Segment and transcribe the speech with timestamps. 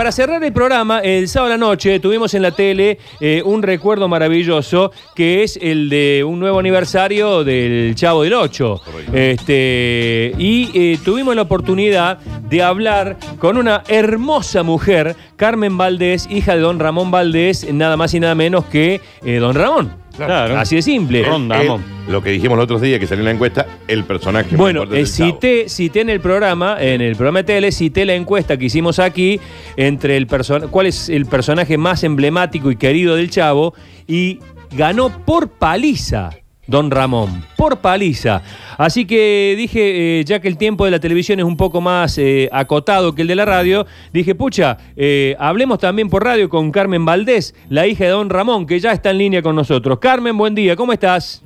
[0.00, 3.62] para cerrar el programa, el sábado a la noche tuvimos en la tele eh, un
[3.62, 8.80] recuerdo maravilloso que es el de un nuevo aniversario del Chavo del Ocho.
[9.12, 16.54] Este, y eh, tuvimos la oportunidad de hablar con una hermosa mujer, Carmen Valdés, hija
[16.54, 19.92] de don Ramón Valdés, nada más y nada menos que eh, don Ramón.
[20.26, 20.58] Claro.
[20.58, 21.20] Así de simple.
[21.20, 24.50] El- lo que dijimos los otros días que salió en la encuesta, el personaje.
[24.50, 25.32] más Bueno, importante eh, del Chavo.
[25.32, 28.98] cité, cité en el programa, en el programa de tele, cité la encuesta que hicimos
[28.98, 29.38] aquí
[29.76, 33.74] entre el person cuál es el personaje más emblemático y querido del Chavo
[34.08, 34.40] y
[34.72, 36.30] ganó por paliza.
[36.70, 38.42] Don Ramón, por paliza.
[38.78, 42.16] Así que dije, eh, ya que el tiempo de la televisión es un poco más
[42.16, 46.70] eh, acotado que el de la radio, dije, pucha, eh, hablemos también por radio con
[46.70, 49.98] Carmen Valdés, la hija de Don Ramón, que ya está en línea con nosotros.
[49.98, 51.42] Carmen, buen día, ¿cómo estás?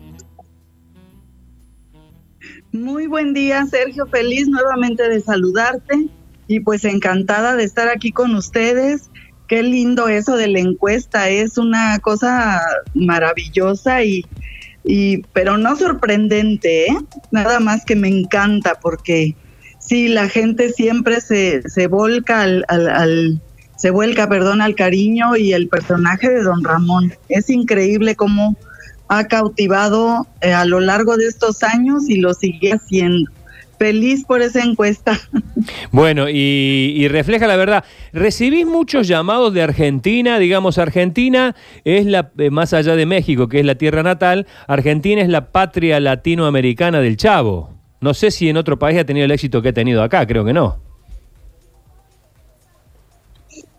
[2.71, 4.07] Muy buen día, Sergio.
[4.07, 6.07] Feliz nuevamente de saludarte
[6.49, 9.11] y pues encantada de estar aquí con ustedes.
[9.49, 12.61] Qué lindo eso de la encuesta, es una cosa
[12.95, 14.25] maravillosa y,
[14.85, 16.97] y pero no sorprendente, ¿eh?
[17.31, 19.35] Nada más que me encanta porque
[19.79, 23.41] sí, la gente siempre se, se volca al, al- al-
[23.77, 27.13] se vuelca, perdón, al cariño y el personaje de Don Ramón.
[27.29, 28.57] Es increíble cómo
[29.09, 33.31] ha cautivado eh, a lo largo de estos años y lo sigue haciendo.
[33.79, 35.19] Feliz por esa encuesta.
[35.91, 37.85] Bueno, y, y refleja la verdad.
[38.13, 40.39] ¿Recibís muchos llamados de Argentina?
[40.39, 45.23] Digamos, Argentina es la, eh, más allá de México, que es la tierra natal, Argentina
[45.23, 47.75] es la patria latinoamericana del Chavo.
[48.01, 50.45] No sé si en otro país ha tenido el éxito que ha tenido acá, creo
[50.45, 50.79] que no.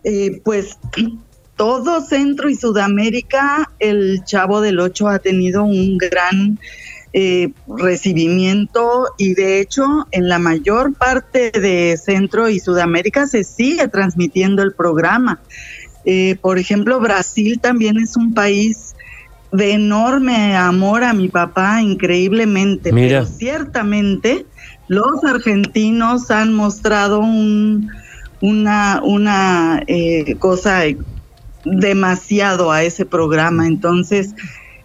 [0.04, 0.78] Eh, pues
[1.56, 6.60] todo Centro y Sudamérica, el Chavo del Ocho ha tenido un gran
[7.18, 13.88] eh, recibimiento y de hecho en la mayor parte de Centro y Sudamérica se sigue
[13.88, 15.40] transmitiendo el programa.
[16.04, 18.96] Eh, por ejemplo, Brasil también es un país
[19.54, 22.92] de enorme amor a mi papá, increíblemente.
[22.92, 23.22] Mira.
[23.22, 24.46] Pero ciertamente
[24.90, 27.92] los argentinos han mostrado un,
[28.42, 30.82] una, una eh, cosa
[31.64, 33.68] demasiado a ese programa.
[33.68, 34.36] Entonces,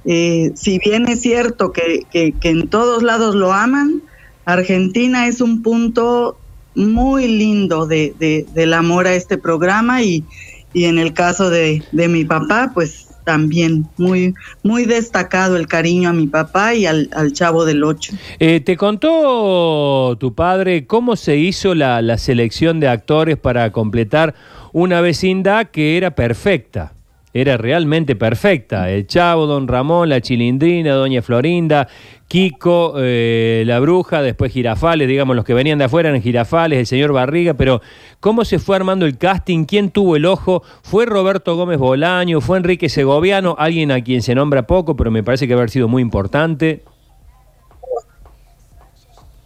[0.04, 4.02] eh, si bien es cierto que, que- que en todos lados lo aman,
[4.44, 6.38] Argentina es un punto
[6.74, 10.24] muy lindo de, de- del amor a este programa y,
[10.72, 16.08] y en el caso de, de mi papá, pues también muy, muy destacado el cariño
[16.08, 18.12] a mi papá y al, chavo del ocho.
[18.38, 24.34] Eh, ¿Te contó tu padre cómo se hizo la, la selección de actores para completar
[24.72, 26.94] una vecindad que era perfecta?
[27.32, 28.91] Era realmente perfecta.
[28.91, 31.86] El Chavo, Don Ramón, la Chilindrina, Doña Florinda,
[32.26, 36.86] Kiko, eh, la Bruja, después Girafales, digamos, los que venían de afuera eran Girafales, el
[36.86, 37.82] señor Barriga, pero
[38.18, 39.64] ¿cómo se fue armando el casting?
[39.64, 40.62] ¿Quién tuvo el ojo?
[40.82, 42.41] ¿Fue Roberto Gómez Bolaño?
[42.41, 43.54] ¿Fue Enrique Segoviano?
[43.58, 46.82] Alguien a quien se nombra poco, pero me parece que haber sido muy importante.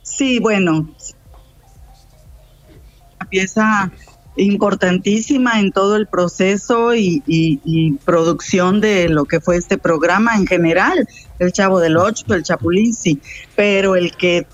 [0.03, 0.89] Sí, bueno,
[3.21, 3.91] una pieza
[4.37, 11.09] importantísima en todo el proceso y, producción de lo que fue este programa en general,
[11.39, 13.21] el Chavo del Ocho, el Chapulín, sí,
[13.55, 14.47] pero el que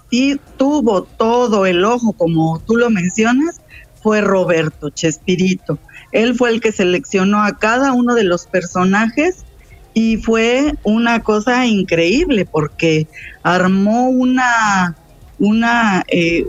[0.57, 3.61] tuvo todo el ojo, como tú lo mencionas,
[4.03, 5.79] fue Roberto Chespirito.
[6.13, 9.45] Él fue el que seleccionó a cada uno de los personajes
[9.95, 13.09] y fue una cosa increíble porque
[13.43, 14.97] armó una
[15.39, 16.47] una eh,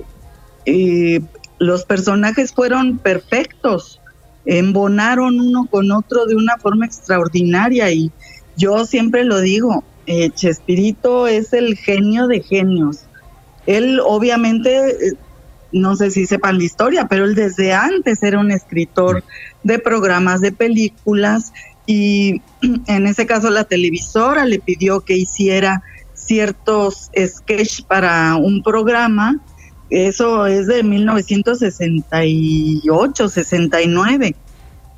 [0.66, 1.22] eh,
[1.62, 4.02] los personajes fueron perfectos
[4.46, 8.12] embonaron uno con otro de una forma extraordinaria y
[8.58, 13.02] yo siempre lo digo eh, Chespirito es el genio de genios
[13.68, 15.14] él obviamente eh,
[15.72, 19.24] no sé si sepan la historia pero él desde antes era un escritor
[19.62, 21.54] de programas de películas
[21.86, 22.42] y
[22.88, 25.84] en ese caso la televisora le pidió que hiciera
[26.32, 29.40] ciertos sketch para un programa.
[29.92, 34.36] Eso es de 1968, 69.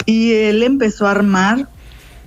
[0.05, 1.69] Y él empezó a armar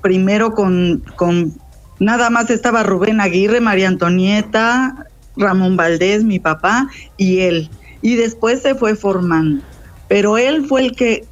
[0.03, 1.55] primero con, con
[1.99, 5.07] nada más estaba Rubén Aguirre, María Antonieta,
[5.37, 7.71] Ramón Valdés, mi papá, y él.
[8.03, 9.63] Y después se fue formando.
[10.09, 11.25] Pero él fue el que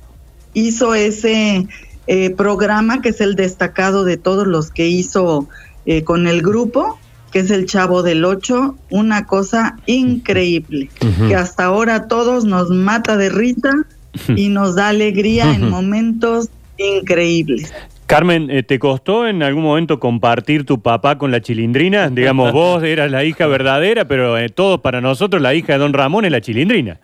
[0.52, 1.66] hizo ese
[2.06, 5.48] eh, programa que es el destacado de todos los que hizo
[5.86, 6.98] eh, con el grupo,
[7.34, 10.88] que es el Chavo del Ocho, una cosa increíble,
[11.26, 13.72] que hasta ahora todos nos mata de risa
[14.36, 16.48] y nos da alegría en momentos
[16.78, 17.74] increíbles.
[18.06, 22.08] Carmen, eh, ¿te costó en algún momento compartir tu papá con la chilindrina?
[22.08, 25.92] Digamos, vos eras la hija verdadera, pero eh, todos para nosotros la hija de don
[25.92, 27.00] Ramón es la chilindrina.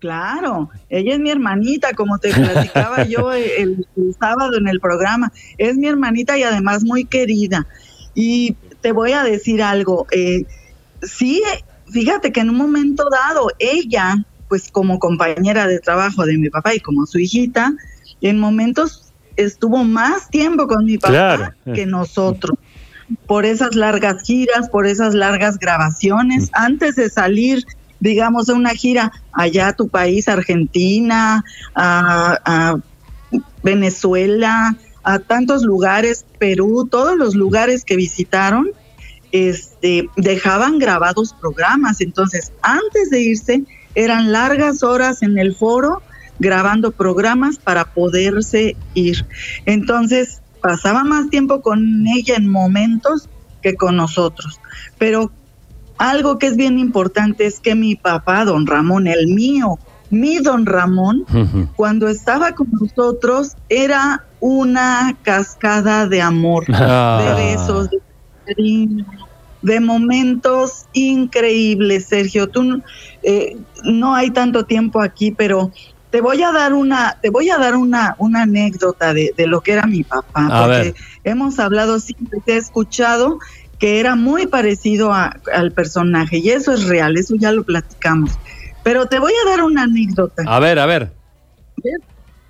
[0.00, 5.30] Claro, ella es mi hermanita, como te platicaba yo el, el, sábado en el programa.
[5.58, 7.66] Es mi hermanita y además muy querida.
[8.14, 10.06] Y te voy a decir algo.
[10.10, 10.44] Eh,
[11.02, 11.42] sí,
[11.90, 16.74] fíjate que en un momento dado, ella, pues como compañera de trabajo de mi papá
[16.74, 17.74] y como su hijita,
[18.22, 22.58] en momentos estuvo más tiempo con mi papá que nosotros
[23.26, 27.64] por esas largas giras, por esas largas grabaciones, antes de salir
[28.00, 31.44] digamos, a una gira allá a tu país, Argentina,
[31.74, 32.76] a,
[33.62, 38.70] Venezuela, a tantos lugares, Perú, todos los lugares que visitaron,
[39.30, 42.00] este, dejaban grabados programas.
[42.00, 43.62] Entonces, antes de irse,
[43.94, 46.02] eran largas horas en el foro
[46.40, 49.26] grabando programas para poderse ir.
[49.66, 53.28] Entonces, pasaba más tiempo con ella en momentos
[53.62, 54.60] que con nosotros.
[54.98, 55.30] Pero
[56.00, 60.64] algo que es bien importante es que mi papá, don Ramón, el mío, mi don
[60.64, 61.26] Ramón,
[61.76, 67.22] cuando estaba con nosotros, era una cascada de amor, ah.
[67.22, 67.98] de besos, de
[68.46, 69.04] cariño,
[69.60, 72.48] de momentos increíbles, Sergio.
[72.48, 72.82] Tú
[73.22, 75.70] eh, no hay tanto tiempo aquí, pero
[76.08, 79.60] te voy a dar una, te voy a dar una, una anécdota de, de lo
[79.60, 80.94] que era mi papá, porque
[81.24, 83.38] hemos hablado siempre, te he escuchado
[83.80, 88.38] que era muy parecido al personaje y eso es real, eso ya lo platicamos.
[88.84, 90.44] Pero te voy a dar una anécdota.
[90.46, 91.10] A ver, a ver.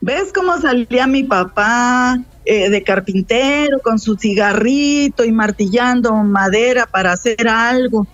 [0.01, 7.13] ¿Ves, cómo salía mi papá eh, de carpintero con su cigarrito y martillando madera para
[7.13, 8.09] hacer algo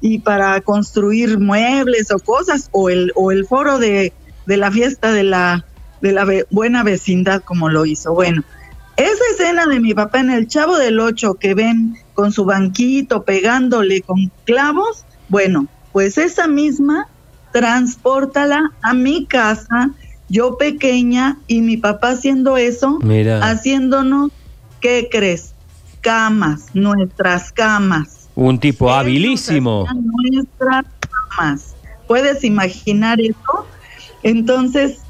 [0.00, 4.14] y para construir muebles o cosas o el o el foro de,
[4.46, 5.66] de la fiesta de la
[6.00, 8.14] de la buena vecindad como lo hizo?
[8.14, 8.42] Bueno,
[8.96, 13.24] esa escena de mi papá en el Chavo del Ocho que ven con su banquito
[13.24, 17.08] pegándole con clavos, bueno, pues esa misma
[17.52, 19.90] transpórtala a mi casa,
[20.28, 22.98] yo pequeña y mi papá haciendo eso,
[23.42, 24.30] haciéndonos,
[24.80, 25.54] ¿qué crees?
[26.00, 28.28] Camas, nuestras camas.
[28.34, 29.86] Un tipo habilísimo.
[30.30, 30.84] Nuestras
[31.36, 31.74] camas.
[32.06, 33.66] ¿Puedes imaginar eso?
[34.22, 35.01] Entonces,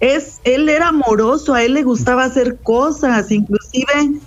[0.00, 4.20] es, él era amoroso, a él le gustaba hacer cosas, inclusive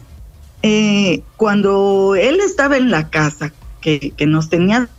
[0.63, 4.89] eh, cuando él estaba en la casa, que, nos tenía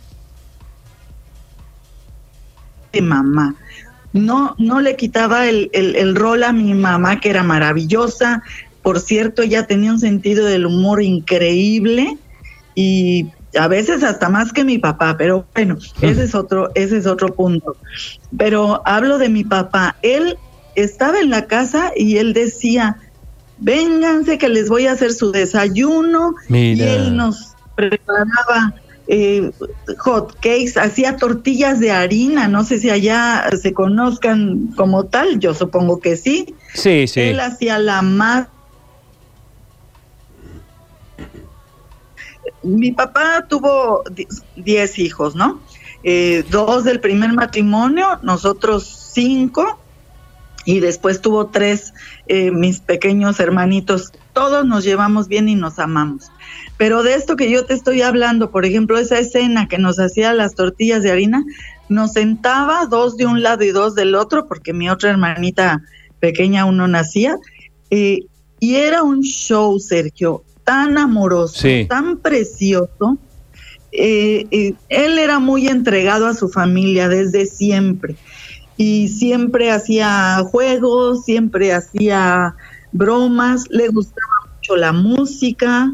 [2.91, 3.55] de mamá,
[4.11, 8.43] no, no le quitaba el, el, rol a mi mamá, que era maravillosa.
[8.81, 12.17] Por cierto, ella tenía un sentido del humor increíble
[12.75, 13.27] y
[13.57, 17.33] a veces hasta más que mi papá, pero bueno, ese es otro, ese es otro
[17.33, 17.77] punto.
[18.37, 19.95] Pero hablo de mi papá.
[20.01, 20.37] Él
[20.75, 22.97] estaba en la casa y él decía,
[23.57, 26.35] vénganse que les voy a hacer su desayuno.
[26.49, 28.75] Y él nos preparaba
[29.07, 29.51] eh,
[29.99, 35.53] hot cakes, hacía tortillas de harina, no sé si allá se conozcan como tal, yo
[35.53, 36.55] supongo que sí.
[36.73, 37.21] Sí, sí.
[37.21, 38.47] Él hacía la más...
[42.61, 44.03] Mi papá tuvo
[44.55, 45.61] 10 hijos, ¿no?
[46.03, 49.79] Eh, dos del primer matrimonio, nosotros cinco,
[50.65, 51.93] y después tuvo tres,
[52.27, 54.11] eh, mis pequeños hermanitos.
[54.33, 56.31] Todos nos llevamos bien y nos amamos.
[56.77, 60.33] Pero de esto que yo te estoy hablando, por ejemplo, esa escena que nos hacía
[60.33, 61.43] las tortillas de harina,
[61.89, 65.81] nos sentaba dos de un lado y dos del otro, porque mi otra hermanita
[66.19, 67.37] pequeña aún no nacía,
[67.89, 68.21] eh,
[68.59, 73.17] y era un show, Sergio, tan amoroso, tan precioso.
[73.91, 78.15] Eh, él era muy entregado a su familia desde siempre
[78.77, 82.55] y siempre hacía juegos, siempre hacía
[82.91, 85.91] bromas, le gustaba mucho la música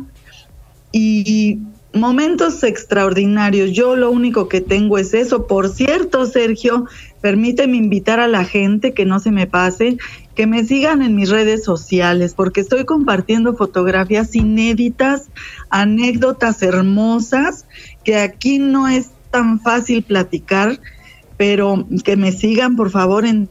[0.92, 1.60] y
[1.94, 3.72] momentos extraordinarios.
[3.72, 5.48] Yo lo único que tengo es eso.
[5.48, 6.86] Por cierto, Sergio,
[7.22, 9.98] permíteme invitar a la gente que no se me pase,
[10.36, 15.30] que me sigan en mis redes sociales, porque estoy compartiendo fotografías inéditas,
[15.70, 17.66] anécdotas hermosas,
[18.04, 20.80] que aquí no es tan fácil platicar
[21.40, 23.48] pero que me sigan por favor en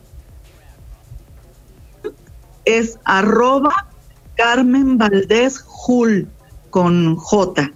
[2.66, 3.88] es arroba
[4.36, 6.28] Carmen Valdés Jul
[6.68, 7.72] con J.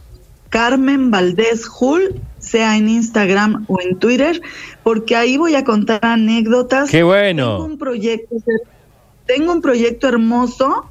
[0.50, 4.42] Carmen Valdés Jul, sea en Instagram o en Twitter,
[4.82, 6.90] porque ahí voy a contar anécdotas.
[6.90, 7.56] Qué bueno.
[7.56, 8.36] Tengo un proyecto,
[9.24, 10.90] tengo un proyecto hermoso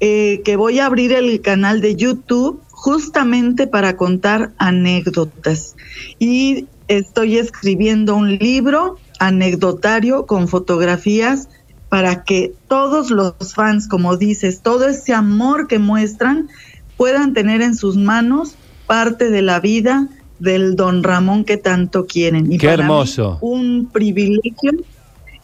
[0.00, 5.76] eh, que voy a abrir el canal de YouTube justamente para contar anécdotas.
[6.18, 11.48] Y estoy escribiendo un libro anecdotario con fotografías
[11.88, 16.48] para que todos los fans, como dices, todo ese amor que muestran,
[16.96, 22.52] puedan tener en sus manos parte de la vida del don Ramón que tanto quieren.
[22.52, 23.38] Y Qué para mí, hermoso.
[23.40, 24.72] un privilegio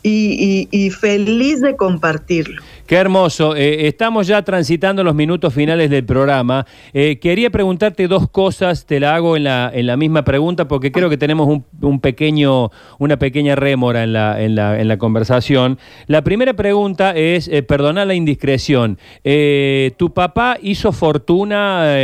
[0.03, 2.63] y, y- y feliz de compartirlo.
[2.87, 3.55] Qué hermoso.
[3.55, 6.67] Eh, estamos ya transitando los minutos finales del programa.
[6.93, 10.91] Eh, quería preguntarte dos cosas, te la hago en la, en la misma pregunta porque
[10.91, 14.99] creo que tenemos un, un pequeño, una pequeña rémora en la, en, la, en la
[14.99, 15.79] conversación.
[16.09, 21.95] La primera pregunta es, eh, la indiscreción, eh, ¿tu papá hizo fortuna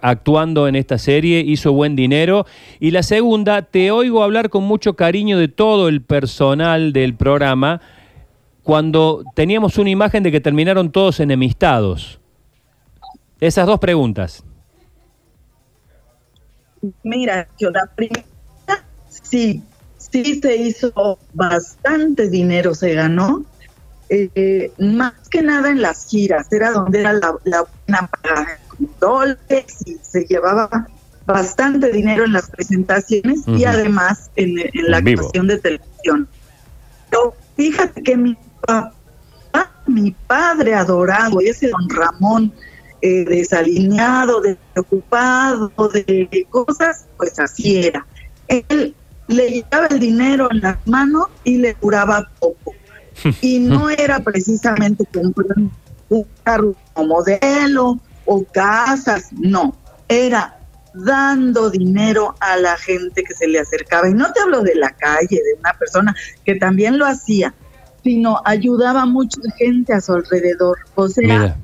[0.00, 2.46] actuando en esta serie, hizo buen dinero?
[2.78, 7.80] Y la segunda, te oigo hablar con mucho cariño de todo el personal del programa
[8.70, 12.20] cuando teníamos una imagen de que terminaron todos enemistados.
[13.40, 14.44] Esas dos preguntas.
[17.02, 18.24] Mira, yo la primera,
[19.08, 19.64] sí,
[19.98, 23.44] sí se hizo bastante dinero, se ganó.
[24.08, 28.60] Eh, más que nada en las giras, era donde era la, la buena paga,
[29.00, 30.86] dólares y se llevaba
[31.26, 36.28] bastante dinero en las presentaciones y además en, en la En actuación de televisión.
[37.10, 38.92] Pero fíjate que mi papá,
[39.86, 42.52] mi padre adorado, ese don Ramón,
[43.02, 48.06] eh, desalineado, despreocupado de cosas, pues así era.
[48.48, 48.94] Él
[49.26, 52.74] le llevaba el dinero en las manos y le duraba poco.
[53.42, 55.58] Y no era precisamente comprar
[56.08, 59.76] un carro modelo o casas, no,
[60.08, 60.56] era
[60.94, 64.08] dando dinero a la gente que se le acercaba.
[64.08, 66.14] Y no te hablo de la calle, de una persona
[66.44, 67.54] que también lo hacía,
[68.02, 70.78] sino ayudaba a mucha gente a su alrededor.
[70.94, 71.56] O sea, Mira,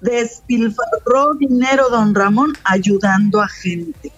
[0.00, 4.12] despilfarró dinero don Ramón ayudando a gente.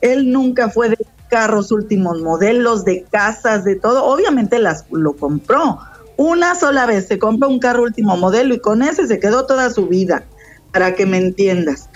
[0.00, 0.98] Él nunca fue de
[1.28, 4.04] carros últimos modelos, de casas, de todo.
[4.04, 5.78] Obviamente las lo compró.
[6.16, 9.70] Una sola vez se compró un carro último modelo y con ese se quedó toda
[9.70, 10.24] su vida,
[10.72, 11.88] para que me entiendas.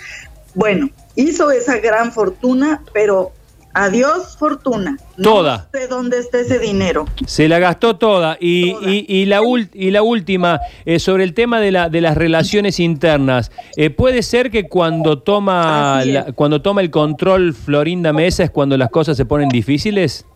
[0.54, 3.33] Bueno, hizo esa gran fortuna, pero
[3.75, 4.97] adiós fortuna.
[5.23, 5.69] Toda.
[5.73, 7.07] No sé dónde está ese dinero.
[7.26, 8.37] se la gastó toda.
[8.41, 8.91] Y, Toda.
[8.91, 12.17] y- y la, ul- y la última, eh, sobre el tema de, la, de las
[12.17, 13.50] relaciones internas.
[13.76, 18.76] Eh, ¿Puede ser que cuando toma, la- cuando toma el control Florinda Mesa es cuando
[18.76, 20.26] las cosas se ponen difíciles?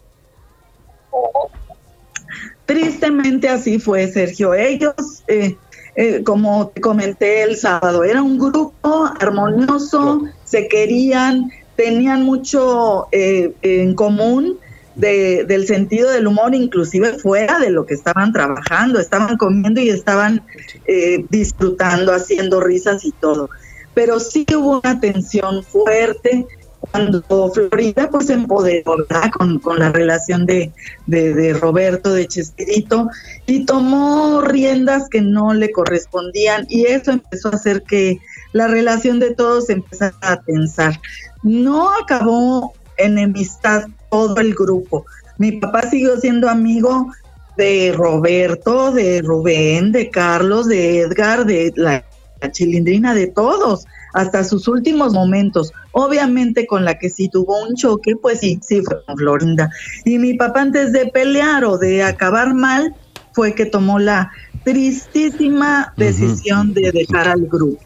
[2.64, 4.52] Tristemente así fue, Sergio.
[4.54, 4.94] Ellos,
[5.28, 5.56] eh,
[5.94, 13.52] eh, como te comenté el sábado, era un grupo armonioso, se querían, tenían mucho eh,
[13.62, 14.58] en común
[14.94, 19.90] de- del sentido del humor, inclusive fuera de lo que estaban trabajando, estaban comiendo y
[19.90, 20.42] estaban
[20.86, 23.50] eh, disfrutando, haciendo risas y todo.
[23.94, 26.46] Pero sí hubo una tensión fuerte
[26.92, 28.96] cuando Florida pues se empoderó.
[29.36, 30.72] Con, con la relación de,
[31.06, 33.08] de, de Roberto, de Chespirito,
[33.46, 38.18] y tomó riendas que no le correspondían y eso empezó a hacer que
[38.56, 40.98] la relación de todos empezara a tensar.
[41.42, 45.04] No acabó enemistad todo el grupo.
[45.36, 47.12] Mi papá siguió siendo amigo
[47.58, 52.02] de Roberto, de Rubén, de Carlos, de Edgar, de la,
[52.40, 53.84] la chilindrina, de todos,
[54.14, 55.72] hasta sus últimos momentos.
[55.92, 59.70] Obviamente con la que sí tuvo un choque, pues sí, sí fue con Florinda.
[60.06, 62.94] Y mi papá antes de pelear o de acabar mal,
[63.32, 64.32] fue que tomó la
[64.64, 67.85] tristísima decisión de dejar al grupo.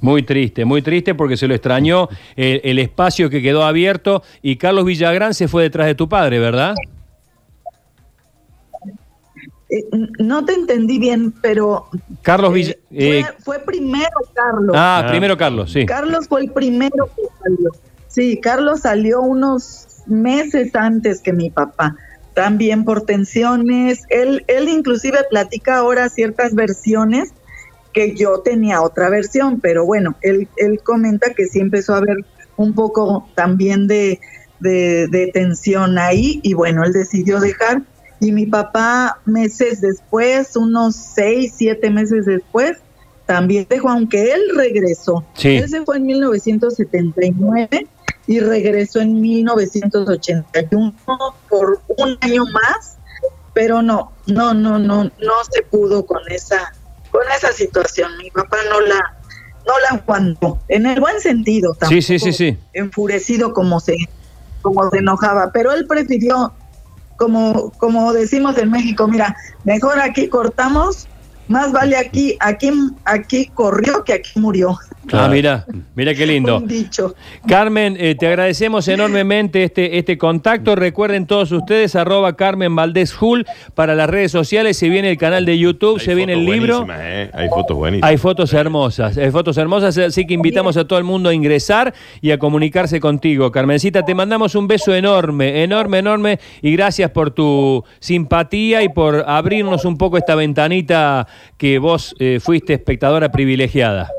[0.00, 4.56] Muy triste, muy triste porque se lo extrañó eh, el espacio que quedó abierto y
[4.56, 6.74] Carlos Villagrán se fue detrás de tu padre, ¿verdad?
[9.70, 9.84] Eh,
[10.18, 11.88] no te entendí bien, pero
[12.22, 12.74] Carlos eh, Villa...
[12.88, 14.74] fue, eh, fue primero Carlos.
[14.78, 15.10] ah, Ah.
[15.10, 15.84] primero Carlos, sí.
[15.84, 17.70] Carlos fue el primero que salió.
[18.06, 21.96] Sí, Carlos salió unos meses antes que mi papá,
[22.32, 24.04] también por tensiones.
[24.08, 27.34] Él, él inclusive platica ahora ciertas versiones
[27.98, 32.18] que yo tenía otra versión, pero bueno, él, él comenta que sí empezó a haber
[32.56, 34.20] un poco también de,
[34.60, 37.82] de, de tensión ahí y bueno, él decidió dejar
[38.20, 42.78] y mi papá meses después, unos seis, siete meses después,
[43.26, 45.24] también dejó, aunque él regresó.
[45.34, 45.56] Sí.
[45.56, 47.88] Él se fue en 1979
[48.28, 50.94] y regresó en 1981
[51.48, 52.96] por un año más,
[53.54, 56.72] pero no, no, no, no, no se pudo con esa,
[57.10, 58.16] con esa situación.
[58.18, 59.16] Mi papá no la,
[59.66, 62.58] no la aguantó, en el buen sentido, Sí, sí, sí, tampoco sí.
[62.72, 63.96] enfurecido como se,
[64.62, 66.52] como se enojaba, pero él prefirió,
[67.16, 71.08] como, como decimos en México, mira, mejor aquí cortamos,
[71.48, 72.70] más vale aquí, aquí,
[73.04, 74.78] aquí corrió que aquí murió.
[75.12, 75.64] Ah, mira,
[75.94, 76.58] mira qué lindo.
[76.58, 77.14] Un dicho.
[77.46, 80.76] Carmen, eh, te agradecemos enormemente este, este contacto.
[80.76, 84.76] Recuerden todos ustedes, arroba Carmen Valdés Hull para las redes sociales.
[84.76, 86.86] Se viene el canal de YouTube, Hay se viene el libro.
[86.90, 87.30] ¿eh?
[87.32, 88.10] Hay fotos buenísimas.
[88.10, 91.94] Hay fotos hermosas, hay fotos hermosas, así que invitamos a todo el mundo a ingresar
[92.20, 93.50] y a comunicarse contigo.
[93.50, 99.24] Carmencita, te mandamos un beso enorme, enorme, enorme y gracias por tu simpatía y por
[99.26, 101.26] abrirnos un poco esta ventanita
[101.56, 104.10] que vos eh, fuiste espectadora privilegiada.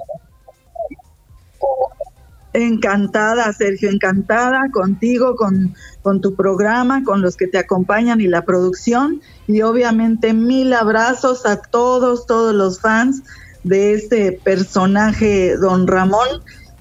[2.53, 8.43] Encantada, Sergio, encantada contigo, con, con tu programa, con los que te acompañan y la
[8.43, 9.21] producción.
[9.47, 13.21] Y obviamente mil abrazos a todos, todos los fans
[13.63, 16.27] de este personaje, don Ramón.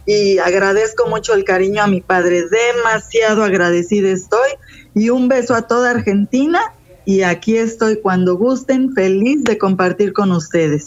[0.06, 4.48] Y agradezco mucho el cariño a mi padre, demasiado agradecida estoy.
[4.94, 6.60] Y un beso a toda Argentina.
[7.08, 10.84] Y aquí estoy cuando gusten, feliz de compartir con ustedes.